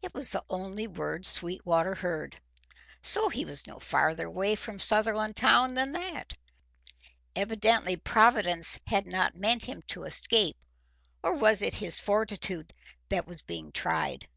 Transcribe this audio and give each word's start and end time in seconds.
It 0.00 0.14
was 0.14 0.30
the 0.30 0.44
only 0.48 0.86
word 0.86 1.26
Sweetwater 1.26 1.96
heard. 1.96 2.40
So, 3.02 3.28
he 3.28 3.44
was 3.44 3.66
no 3.66 3.80
farther 3.80 4.26
away 4.28 4.54
from 4.54 4.78
Sutherlandtown 4.78 5.74
than 5.74 5.90
that. 5.90 6.34
Evidently 7.34 7.96
Providence 7.96 8.78
had 8.86 9.08
not 9.08 9.34
meant 9.34 9.64
him 9.64 9.82
to 9.88 10.04
escape. 10.04 10.56
Or 11.20 11.34
was 11.34 11.62
it 11.62 11.74
his 11.82 11.98
fortitude 11.98 12.74
that 13.08 13.26
was 13.26 13.42
being 13.42 13.72
tried? 13.72 14.28